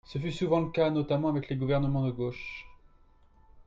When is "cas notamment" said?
0.71-1.29